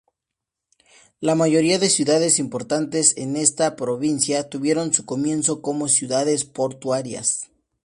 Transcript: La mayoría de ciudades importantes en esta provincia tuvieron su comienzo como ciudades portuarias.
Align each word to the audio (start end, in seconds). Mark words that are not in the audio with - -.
La 1.19 1.35
mayoría 1.35 1.77
de 1.77 1.87
ciudades 1.87 2.39
importantes 2.39 3.15
en 3.17 3.35
esta 3.35 3.75
provincia 3.75 4.49
tuvieron 4.49 4.91
su 4.95 5.05
comienzo 5.05 5.61
como 5.61 5.87
ciudades 5.87 6.43
portuarias. 6.43 7.51